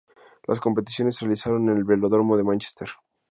[0.47, 2.89] Las competiciones se realizaron en el Velódromo de Mánchester.